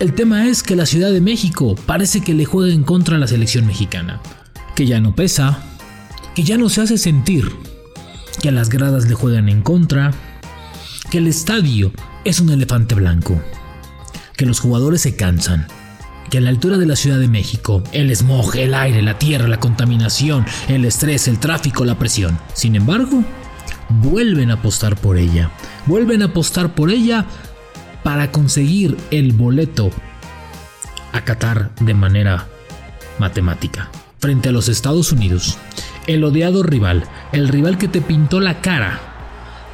[0.00, 3.18] El tema es que la Ciudad de México parece que le juega en contra a
[3.18, 4.18] la selección mexicana,
[4.74, 5.62] que ya no pesa,
[6.34, 7.52] que ya no se hace sentir,
[8.40, 10.12] que a las gradas le juegan en contra,
[11.10, 11.92] que el estadio
[12.24, 13.42] es un elefante blanco,
[14.38, 15.66] que los jugadores se cansan,
[16.30, 19.48] que a la altura de la Ciudad de México, el smog, el aire, la tierra,
[19.48, 22.38] la contaminación, el estrés, el tráfico, la presión.
[22.54, 23.22] Sin embargo,
[23.90, 25.50] vuelven a apostar por ella.
[25.84, 27.26] Vuelven a apostar por ella
[28.02, 29.90] para conseguir el boleto
[31.12, 32.46] a Qatar de manera
[33.18, 33.90] matemática.
[34.18, 35.58] Frente a los Estados Unidos,
[36.06, 39.00] el odiado rival, el rival que te pintó la cara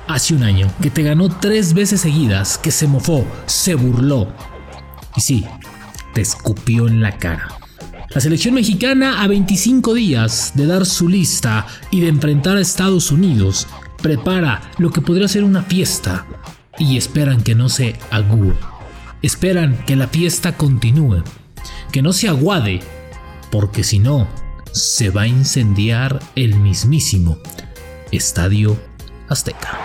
[0.06, 4.28] hace un año, que te ganó tres veces seguidas, que se mofó, se burló.
[5.16, 5.46] Y sí,
[6.14, 7.48] te escupió en la cara.
[8.10, 13.10] La selección mexicana a 25 días de dar su lista y de enfrentar a Estados
[13.10, 13.66] Unidos
[14.00, 16.24] prepara lo que podría ser una fiesta
[16.78, 18.54] y esperan que no se agúe.
[19.22, 21.22] Esperan que la fiesta continúe,
[21.92, 22.80] que no se aguade,
[23.50, 24.28] porque si no,
[24.72, 27.38] se va a incendiar el mismísimo
[28.12, 28.78] Estadio
[29.28, 29.78] Azteca.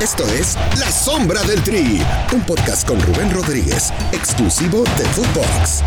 [0.00, 5.82] Esto es La Sombra del Tri, un podcast con Rubén Rodríguez, exclusivo de Footbox.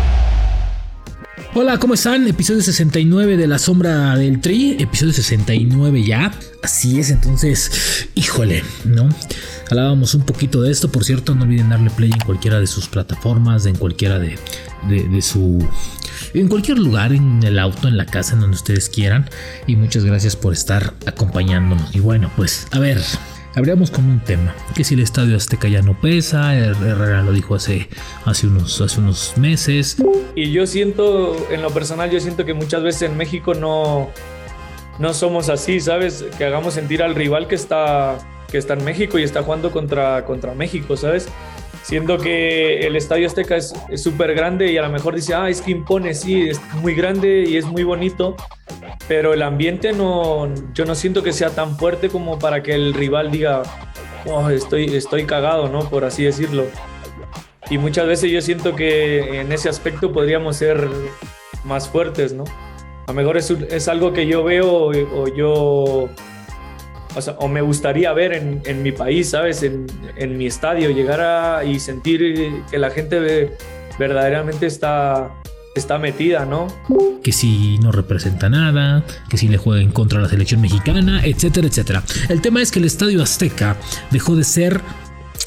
[1.52, 2.28] Hola, ¿cómo están?
[2.28, 6.32] Episodio 69 de La Sombra del Tri, episodio 69 ya.
[6.62, 9.08] Así es, entonces, híjole, ¿no?
[9.68, 12.86] Hablábamos un poquito de esto, por cierto, no olviden darle play en cualquiera de sus
[12.86, 14.38] plataformas, en cualquiera de,
[14.88, 15.68] de, de su
[16.34, 19.28] en cualquier lugar, en el auto, en la casa, en donde ustedes quieran.
[19.66, 21.92] Y muchas gracias por estar acompañándonos.
[21.92, 23.02] Y bueno, pues a ver,
[23.56, 27.56] Habríamos con un tema, que si el Estadio Azteca ya no pesa, Herrera lo dijo
[27.56, 27.88] hace,
[28.24, 29.96] hace, unos, hace unos meses.
[30.36, 34.10] Y yo siento, en lo personal, yo siento que muchas veces en México no,
[35.00, 36.24] no somos así, ¿sabes?
[36.38, 38.18] Que hagamos sentir al rival que está,
[38.52, 41.26] que está en México y está jugando contra, contra México, ¿sabes?
[41.82, 45.60] Siendo que el Estadio Azteca es súper grande y a lo mejor dice, ah, es
[45.60, 48.36] que impone, sí, es muy grande y es muy bonito,
[49.08, 52.94] pero el ambiente no, yo no siento que sea tan fuerte como para que el
[52.94, 53.62] rival diga,
[54.26, 55.80] oh, estoy, estoy cagado, ¿no?
[55.88, 56.64] Por así decirlo.
[57.70, 60.88] Y muchas veces yo siento que en ese aspecto podríamos ser
[61.64, 62.44] más fuertes, ¿no?
[63.06, 66.08] A lo mejor es, es algo que yo veo o, yo,
[67.38, 69.62] o, me gustaría ver en, mi país, ¿sabes?
[69.62, 73.50] En, en, mi estadio, llegar a y sentir que la gente
[73.98, 75.30] verdaderamente está
[75.74, 76.66] está metida, ¿no?
[77.22, 81.66] Que si no representa nada, que si le juega en contra la selección mexicana, etcétera,
[81.66, 82.02] etcétera.
[82.28, 83.76] El tema es que el Estadio Azteca
[84.10, 84.80] dejó de ser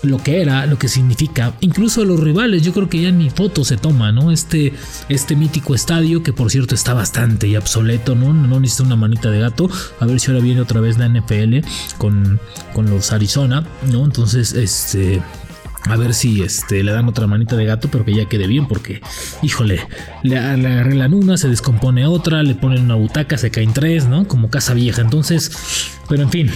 [0.04, 1.54] lo que era, lo que significa.
[1.62, 4.32] Incluso los rivales, yo creo que ya ni fotos se toma, ¿no?
[4.32, 4.74] Este,
[5.10, 8.34] este mítico estadio, que por cierto está bastante y obsoleto, ¿no?
[8.34, 9.70] No necesita una manita de gato.
[10.00, 11.60] A ver si ahora viene otra vez la NFL
[11.98, 12.40] con,
[12.74, 14.06] con los Arizona, ¿no?
[14.06, 15.22] Entonces, este
[15.90, 18.68] a ver si este, le dan otra manita de gato, pero que ya quede bien,
[18.68, 19.02] porque,
[19.42, 19.82] híjole,
[20.24, 24.26] le, arreglan una, se descompone otra, le ponen una butaca, se caen tres, ¿no?
[24.26, 25.02] Como casa vieja.
[25.02, 25.52] Entonces,
[26.08, 26.52] pero en fin.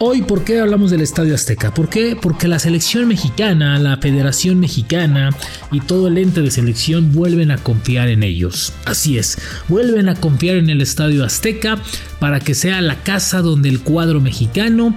[0.00, 1.74] Hoy, ¿por qué hablamos del Estadio Azteca?
[1.74, 2.14] ¿Por qué?
[2.14, 5.30] Porque la selección mexicana, la Federación Mexicana
[5.72, 8.72] y todo el ente de selección vuelven a confiar en ellos.
[8.84, 11.80] Así es, vuelven a confiar en el Estadio Azteca
[12.20, 14.94] para que sea la casa donde el cuadro mexicano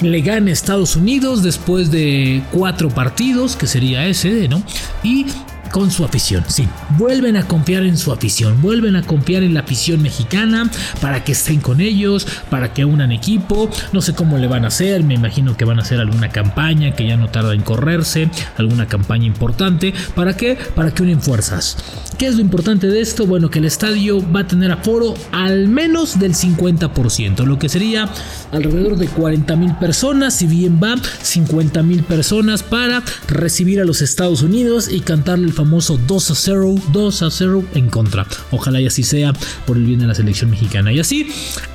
[0.00, 4.64] le gane Estados Unidos después de cuatro partidos, que sería ese, ¿no?
[5.04, 5.26] Y
[5.74, 6.68] con su afición, sí.
[6.98, 10.70] Vuelven a confiar en su afición, vuelven a confiar en la afición mexicana
[11.00, 13.68] para que estén con ellos, para que unan equipo.
[13.92, 16.94] No sé cómo le van a hacer, me imagino que van a hacer alguna campaña
[16.94, 19.92] que ya no tarda en correrse, alguna campaña importante.
[20.14, 20.56] ¿Para qué?
[20.76, 21.76] Para que unen fuerzas.
[22.18, 23.26] ¿Qué es lo importante de esto?
[23.26, 28.08] Bueno, que el estadio va a tener aforo al menos del 50%, lo que sería
[28.52, 34.02] alrededor de 40 mil personas, si bien va 50 mil personas para recibir a los
[34.02, 38.26] Estados Unidos y cantarle el famoso 2 a 0, 2 a 0 en contra.
[38.50, 39.32] Ojalá y así sea
[39.66, 40.92] por el bien de la selección mexicana.
[40.92, 41.28] Y así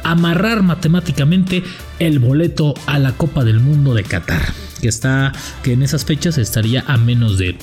[0.03, 1.63] amarrar matemáticamente
[1.99, 4.53] el boleto a la Copa del Mundo de Qatar.
[4.81, 5.33] Que está,
[5.63, 7.57] que en esas fechas estaría a menos de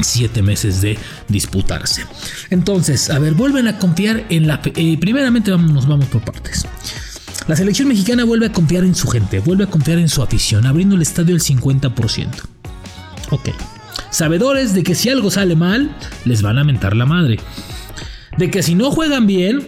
[0.00, 2.04] 7 meses de disputarse.
[2.50, 4.60] Entonces, a ver, vuelven a confiar en la...
[4.64, 4.98] Eh,
[5.50, 6.66] vamos, nos vamos por partes.
[7.46, 10.66] La selección mexicana vuelve a confiar en su gente, vuelve a confiar en su afición,
[10.66, 12.28] abriendo el estadio al 50%.
[13.30, 13.48] Ok,
[14.10, 15.90] sabedores de que si algo sale mal,
[16.24, 17.38] les van a mentar la madre.
[18.36, 19.66] De que si no juegan bien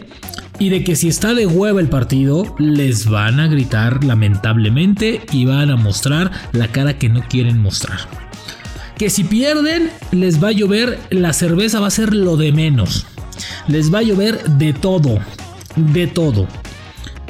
[0.59, 5.45] y de que si está de hueva el partido, les van a gritar lamentablemente y
[5.47, 7.99] van a mostrar la cara que no quieren mostrar.
[8.97, 13.07] Que si pierden, les va a llover, la cerveza va a ser lo de menos.
[13.67, 15.19] Les va a llover de todo,
[15.77, 16.47] de todo.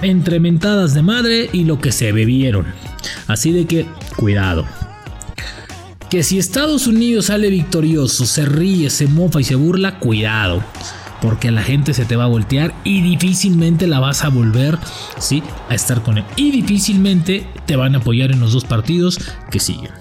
[0.02, 2.66] Entre mentadas de madre y lo que se bebieron.
[3.28, 3.86] Así de que,
[4.16, 4.66] cuidado.
[6.10, 10.62] Que si Estados Unidos sale victorioso, se ríe, se mofa y se burla, cuidado.
[11.22, 14.78] Porque la gente se te va a voltear y difícilmente la vas a volver
[15.18, 15.42] ¿sí?
[15.68, 16.24] a estar con él.
[16.34, 19.20] Y difícilmente te van a apoyar en los dos partidos
[19.50, 19.92] que siguen.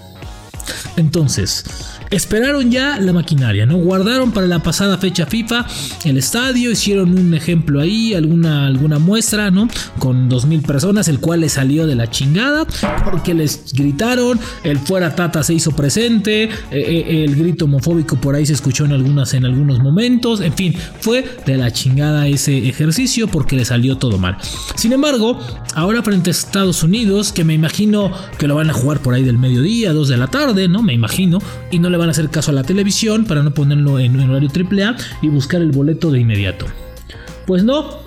[0.96, 1.64] Entonces,
[2.10, 3.76] esperaron ya la maquinaria, ¿no?
[3.76, 5.66] Guardaron para la pasada fecha FIFA
[6.04, 9.68] el estadio, hicieron un ejemplo ahí, alguna, alguna muestra, ¿no?
[9.98, 12.66] Con 2.000 personas, el cual les salió de la chingada,
[13.04, 18.34] porque les gritaron, el fuera Tata se hizo presente, eh, eh, el grito homofóbico por
[18.34, 22.68] ahí se escuchó en, algunas, en algunos momentos, en fin, fue de la chingada ese
[22.68, 24.36] ejercicio porque le salió todo mal.
[24.74, 25.38] Sin embargo,
[25.74, 29.22] ahora frente a Estados Unidos, que me imagino que lo van a jugar por ahí
[29.22, 30.82] del mediodía, 2 de la tarde, ¿no?
[30.82, 31.38] Me imagino,
[31.70, 34.48] y no le van a hacer caso a la televisión para no ponerlo en, horario
[34.48, 36.66] AAA y buscar el boleto de inmediato.
[37.46, 37.98] Pues no,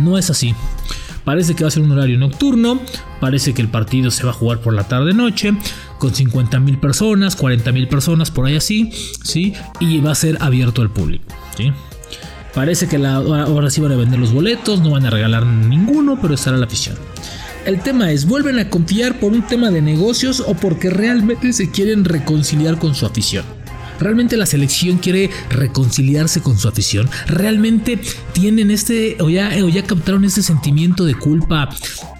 [0.00, 0.54] no es así.
[1.24, 2.80] Parece que va a ser un horario nocturno,
[3.18, 5.54] parece que el partido se va a jugar por la tarde-noche,
[5.98, 8.90] con 50 mil personas, 40 mil personas, por ahí así,
[9.22, 9.54] ¿sí?
[9.80, 11.24] Y va a ser abierto al público,
[11.56, 11.72] ¿sí?
[12.54, 16.34] Parece que ahora sí van a vender los boletos, no van a regalar ninguno, pero
[16.34, 16.96] estará la afición.
[17.64, 21.70] El tema es, ¿vuelven a confiar por un tema de negocios o porque realmente se
[21.70, 23.44] quieren reconciliar con su afición?
[23.98, 27.08] ¿Realmente la selección quiere reconciliarse con su afición?
[27.26, 27.98] ¿Realmente
[28.32, 31.70] tienen este o ya, o ya captaron este sentimiento de culpa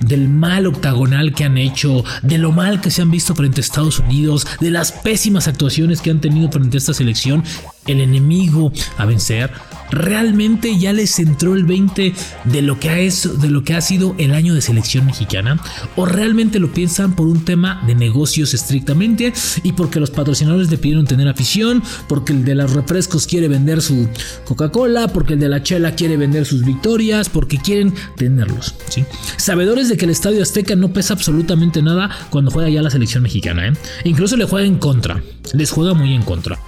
[0.01, 3.65] del mal octagonal que han hecho, de lo mal que se han visto frente a
[3.65, 7.43] Estados Unidos, de las pésimas actuaciones que han tenido frente a esta selección?
[7.87, 9.51] El enemigo a vencer
[9.91, 12.15] realmente ya les entró el 20
[12.45, 15.61] de lo que ha, de lo que ha sido el año de selección mexicana
[15.97, 19.33] o realmente lo piensan por un tema de negocios estrictamente
[19.63, 23.83] y porque los patrocinadores le pidieron tener afición, porque el de los refrescos quiere vender
[23.83, 24.09] su
[24.45, 29.05] Coca-Cola, porque el de la chela quiere vender sus victorias, porque quieren tenerlos, ¿sí?
[29.37, 33.23] Sabedores de que el Estadio Azteca no pesa absolutamente nada cuando juega ya la selección
[33.23, 33.73] mexicana, ¿eh?
[34.05, 35.23] Incluso le juega en contra,
[35.53, 36.59] les juega muy en contra.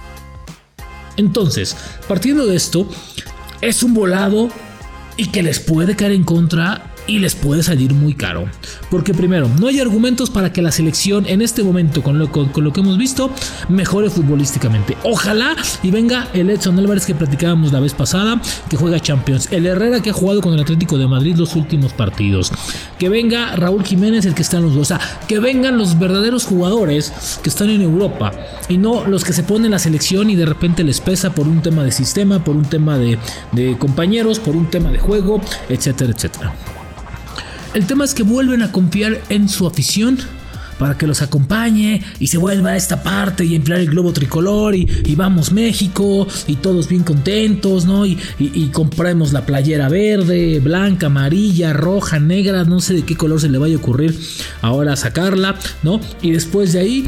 [1.17, 1.75] Entonces,
[2.07, 2.87] partiendo de esto,
[3.61, 4.49] es un volado
[5.17, 8.45] y que les puede caer en contra y les puede salir muy caro.
[8.91, 12.51] Porque primero, no hay argumentos para que la selección en este momento, con lo, con,
[12.55, 13.31] lo que hemos visto,
[13.69, 14.97] mejore futbolísticamente.
[15.03, 19.47] Ojalá y venga el Edson Álvarez que platicábamos la vez pasada, que juega Champions.
[19.51, 22.51] El Herrera que ha jugado con el Atlético de Madrid los últimos partidos.
[22.99, 24.81] Que venga Raúl Jiménez, el que está en los dos.
[24.81, 28.31] O sea, que vengan los verdaderos jugadores que están en Europa.
[28.69, 31.47] Y no los que se ponen en la selección y de repente les pesa por
[31.47, 33.17] un tema de sistema, por un tema de,
[33.51, 36.53] de compañeros, por un tema de juego, etcétera, etcétera.
[37.77, 40.17] El tema es que vuelven a confiar en su afición
[40.79, 44.75] para que los acompañe y se vuelva a esta parte y emplear el globo tricolor
[44.75, 48.07] y, vamos México y todos bien contentos, ¿no?
[48.07, 53.39] Y, y, compremos la playera verde, blanca, amarilla, roja, negra, no sé de qué color
[53.39, 54.19] se le vaya a ocurrir
[54.63, 55.53] ahora sacarla,
[55.83, 56.01] ¿no?
[56.23, 57.07] Y después de ahí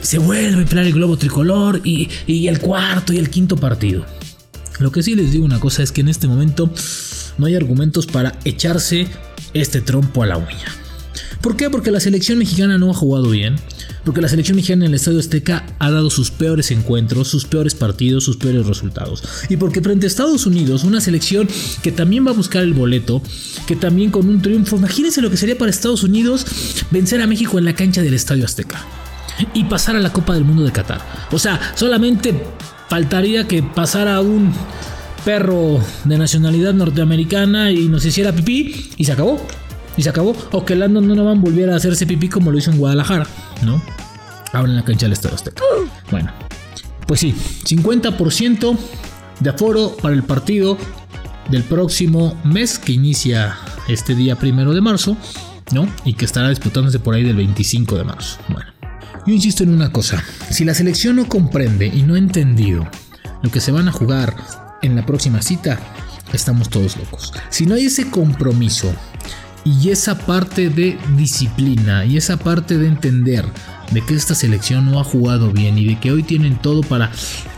[0.00, 4.06] se vuelve a emplear el globo tricolor y, y el cuarto y el quinto partido.
[4.78, 6.72] Lo que sí les digo una cosa es que en este momento
[7.36, 9.08] no hay argumentos para echarse
[9.60, 10.66] este trompo a la uña.
[11.40, 11.70] ¿Por qué?
[11.70, 13.56] Porque la selección mexicana no ha jugado bien.
[14.04, 17.74] Porque la selección mexicana en el Estadio Azteca ha dado sus peores encuentros, sus peores
[17.74, 19.22] partidos, sus peores resultados.
[19.48, 21.48] Y porque frente a Estados Unidos, una selección
[21.82, 23.20] que también va a buscar el boleto,
[23.66, 26.46] que también con un triunfo, imagínense lo que sería para Estados Unidos
[26.90, 28.84] vencer a México en la cancha del Estadio Azteca.
[29.54, 31.00] Y pasar a la Copa del Mundo de Qatar.
[31.32, 32.42] O sea, solamente
[32.88, 34.52] faltaría que pasara un
[35.26, 39.44] perro de nacionalidad norteamericana y nos hiciera pipí y se acabó.
[39.96, 40.36] Y se acabó.
[40.52, 43.26] O que Landon Donovan volviera a hacerse pipí como lo hizo en Guadalajara,
[43.64, 43.82] ¿no?
[44.52, 45.64] Ahora en la cancha del Estado Azteca.
[46.12, 46.30] Bueno,
[47.08, 48.78] pues sí, 50%
[49.40, 50.78] de aforo para el partido
[51.50, 53.56] del próximo mes que inicia
[53.88, 55.16] este día primero de marzo,
[55.72, 55.88] ¿no?
[56.04, 58.38] Y que estará disputándose por ahí del 25 de marzo.
[58.48, 58.70] Bueno,
[59.26, 62.88] yo insisto en una cosa: si la selección no comprende y no ha entendido
[63.42, 65.78] lo que se van a jugar en la próxima cita,
[66.32, 67.32] estamos todos locos.
[67.50, 68.92] Si no hay ese compromiso
[69.64, 73.44] y esa parte de disciplina y esa parte de entender
[73.92, 77.10] de que esta selección no ha jugado bien y de que hoy tienen todo para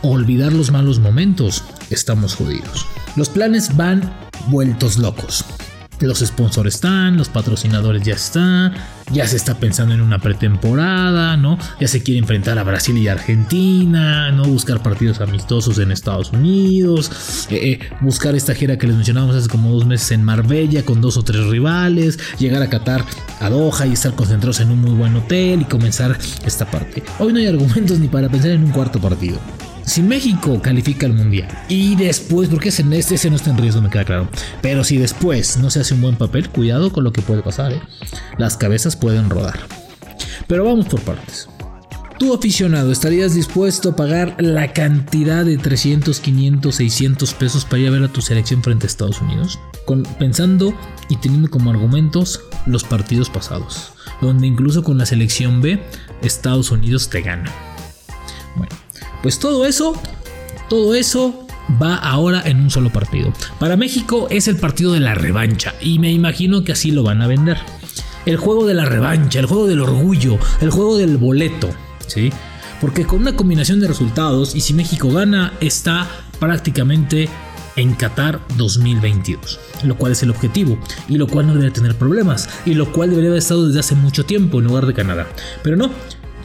[0.02, 2.86] olvidar los malos momentos, estamos jodidos.
[3.16, 4.12] Los planes van
[4.48, 5.44] vueltos locos.
[6.00, 8.74] Los sponsors están, los patrocinadores ya están,
[9.12, 11.58] ya se está pensando en una pretemporada, ¿no?
[11.80, 14.44] Ya se quiere enfrentar a Brasil y Argentina, ¿no?
[14.44, 19.48] Buscar partidos amistosos en Estados Unidos, eh, eh, buscar esta gira que les mencionamos hace
[19.48, 23.04] como dos meses en Marbella con dos o tres rivales, llegar a Qatar,
[23.40, 27.02] a Doha y estar concentrados en un muy buen hotel y comenzar esta parte.
[27.18, 29.38] Hoy no hay argumentos ni para pensar en un cuarto partido.
[29.88, 33.88] Si México califica al mundial y después, porque ese, ese no está en riesgo, me
[33.88, 34.28] queda claro,
[34.60, 37.72] pero si después no se hace un buen papel, cuidado con lo que puede pasar,
[37.72, 37.80] ¿eh?
[38.36, 39.58] las cabezas pueden rodar.
[40.46, 41.48] Pero vamos por partes.
[42.18, 47.88] Tú aficionado, ¿estarías dispuesto a pagar la cantidad de 300, 500, 600 pesos para ir
[47.88, 49.58] a ver a tu selección frente a Estados Unidos?
[50.18, 50.74] Pensando
[51.08, 55.82] y teniendo como argumentos los partidos pasados, donde incluso con la selección B,
[56.20, 57.50] Estados Unidos te gana.
[58.54, 58.76] Bueno,
[59.22, 59.94] pues todo eso,
[60.68, 61.46] todo eso
[61.80, 63.32] va ahora en un solo partido.
[63.58, 67.22] Para México es el partido de la revancha y me imagino que así lo van
[67.22, 67.58] a vender.
[68.26, 71.70] El juego de la revancha, el juego del orgullo, el juego del boleto,
[72.06, 72.30] ¿sí?
[72.80, 76.08] Porque con una combinación de resultados y si México gana está
[76.38, 77.28] prácticamente
[77.76, 82.48] en Qatar 2022, lo cual es el objetivo y lo cual no debería tener problemas
[82.66, 85.28] y lo cual debería haber estado desde hace mucho tiempo en lugar de Canadá.
[85.62, 85.90] Pero no,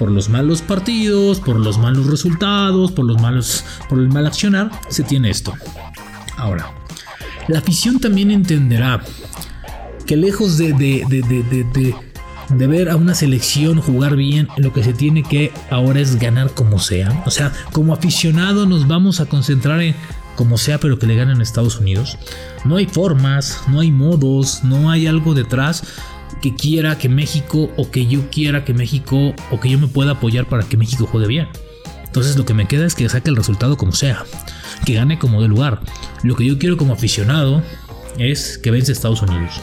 [0.03, 4.69] por los malos partidos, por los malos resultados, por los malos, por el mal accionar,
[4.89, 5.53] se tiene esto.
[6.35, 6.73] Ahora,
[7.47, 9.01] la afición también entenderá
[10.05, 11.95] que lejos de, de, de,
[12.49, 16.53] de, ver a una selección jugar bien, lo que se tiene que ahora es ganar
[16.53, 17.23] como sea.
[17.25, 19.95] O sea, como aficionado nos vamos a concentrar en
[20.35, 22.17] como sea, pero que le ganen a Estados Unidos.
[22.65, 25.83] No hay formas, no hay modos, no hay algo detrás
[26.41, 30.11] que quiera que México o que yo quiera que México o que yo me pueda
[30.11, 31.47] apoyar para que México juegue bien.
[32.05, 34.23] Entonces lo que me queda es que saque el resultado como sea,
[34.85, 35.81] que gane como de lugar.
[36.21, 37.63] Lo que yo quiero como aficionado
[38.17, 39.61] es que vence a Estados Unidos.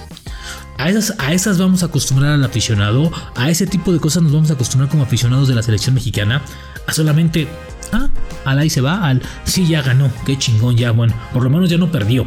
[0.77, 4.33] A esas, a esas vamos a acostumbrar al aficionado, a ese tipo de cosas nos
[4.33, 6.43] vamos a acostumbrar como aficionados de la selección mexicana,
[6.87, 7.47] a solamente,
[7.93, 8.09] ah,
[8.47, 11.69] al ahí se va, al, sí, ya ganó, qué chingón, ya, bueno, por lo menos
[11.69, 12.27] ya no perdió,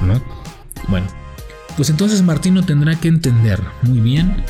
[0.00, 0.20] ¿no?
[0.88, 1.06] Bueno,
[1.80, 4.44] pues entonces Martino tendrá que entender muy bien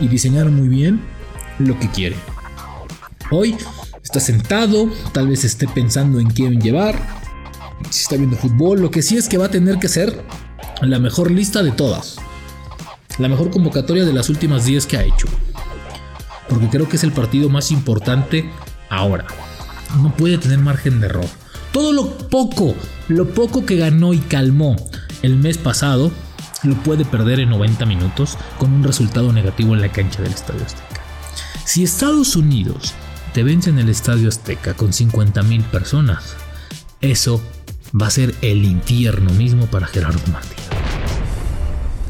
[0.00, 1.00] y diseñar muy bien
[1.60, 2.16] lo que quiere.
[3.30, 3.54] Hoy
[4.02, 6.98] está sentado, tal vez esté pensando en quién llevar,
[7.88, 10.24] si está viendo fútbol, lo que sí es que va a tener que ser
[10.80, 12.16] la mejor lista de todas.
[13.16, 15.28] La mejor convocatoria de las últimas 10 que ha hecho.
[16.48, 18.50] Porque creo que es el partido más importante
[18.90, 19.24] ahora.
[19.98, 21.26] No puede tener margen de error.
[21.72, 22.74] Todo lo poco,
[23.06, 24.74] lo poco que ganó y calmó
[25.22, 26.10] el mes pasado,
[26.62, 30.64] lo puede perder en 90 minutos con un resultado negativo en la cancha del Estadio
[30.64, 31.02] Azteca.
[31.64, 32.94] Si Estados Unidos
[33.32, 36.36] te vence en el Estadio Azteca con 50 mil personas,
[37.00, 37.42] eso
[38.00, 40.58] va a ser el infierno mismo para Gerardo Martín.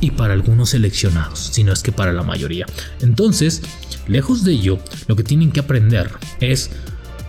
[0.01, 2.67] Y para algunos seleccionados, si no es que para la mayoría.
[3.01, 3.63] Entonces,
[4.09, 6.71] lejos de ello, lo que tienen que aprender es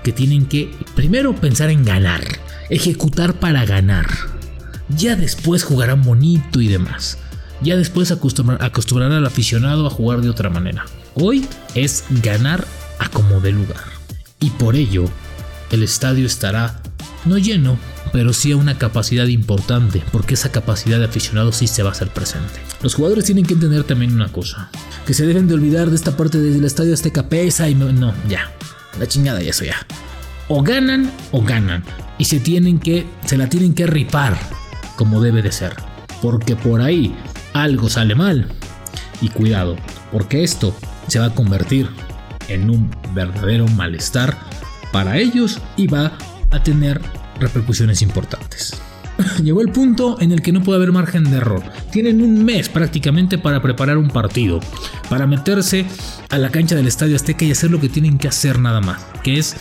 [0.04, 2.24] que tienen que primero pensar en ganar,
[2.70, 4.08] ejecutar para ganar
[4.90, 7.18] ya después jugarán bonito y demás.
[7.62, 10.86] Ya después acostumbrarán al aficionado a jugar de otra manera.
[11.16, 12.66] Hoy es ganar
[13.00, 13.84] a como de lugar.
[14.40, 15.06] Y por ello,
[15.72, 16.82] el estadio estará
[17.26, 17.78] no lleno,
[18.12, 21.92] pero sí a una capacidad importante, porque esa capacidad de aficionado sí se va a
[21.94, 22.60] hacer presente.
[22.82, 24.70] Los jugadores tienen que entender también una cosa,
[25.06, 28.52] que se deben de olvidar de esta parte del estadio Azteca pesa y no, ya,
[29.00, 29.78] la chingada y eso ya.
[30.50, 31.84] O ganan o ganan
[32.18, 34.38] y se tienen que se la tienen que ripar
[35.04, 35.76] como debe de ser.
[36.22, 37.14] Porque por ahí
[37.52, 38.48] algo sale mal.
[39.20, 39.76] Y cuidado,
[40.14, 40.74] porque esto
[41.08, 41.90] se va a convertir
[42.48, 44.38] en un verdadero malestar
[44.94, 46.14] para ellos y va
[46.52, 47.02] a tener
[47.38, 48.82] repercusiones importantes.
[49.44, 51.64] Llegó el punto en el que no puede haber margen de error.
[51.92, 54.62] Tienen un mes prácticamente para preparar un partido,
[55.10, 55.86] para meterse
[56.30, 59.06] a la cancha del Estadio Azteca y hacer lo que tienen que hacer nada más,
[59.22, 59.58] que es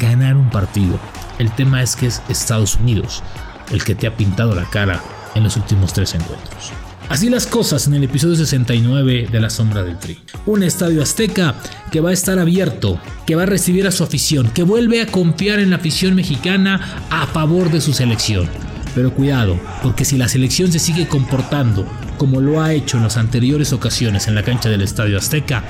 [0.00, 0.98] ganar un partido.
[1.38, 3.22] El tema es que es Estados Unidos
[3.70, 5.00] el que te ha pintado la cara
[5.34, 6.72] en los últimos tres encuentros.
[7.08, 10.18] Así las cosas en el episodio 69 de La Sombra del Tri.
[10.46, 11.56] Un estadio azteca
[11.90, 15.06] que va a estar abierto, que va a recibir a su afición, que vuelve a
[15.06, 18.48] confiar en la afición mexicana a favor de su selección.
[18.94, 23.16] Pero cuidado, porque si la selección se sigue comportando como lo ha hecho en las
[23.16, 25.64] anteriores ocasiones en la cancha del Estadio Azteca,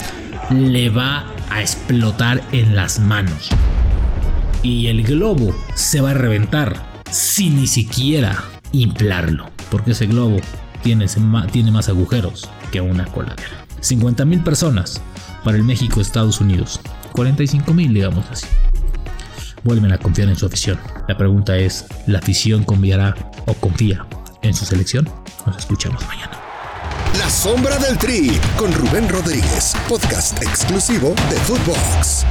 [0.50, 3.48] le va a explotar en las manos.
[4.62, 8.42] Y el globo se va a reventar sin ni siquiera
[8.72, 10.38] inflarlo, porque ese globo
[10.82, 11.06] tiene,
[11.52, 13.66] tiene más agujeros que una coladera.
[13.80, 15.00] 50 mil personas
[15.44, 16.80] para el México-Estados Unidos,
[17.12, 18.46] 45 mil digamos así.
[19.64, 20.78] Vuelven a confiar en su afición.
[21.06, 23.14] La pregunta es, ¿la afición confiará
[23.46, 24.06] o confía
[24.42, 25.08] en su selección?
[25.46, 26.32] Nos escuchamos mañana.
[27.18, 32.24] La sombra del tri con Rubén Rodríguez, podcast exclusivo de Footbox.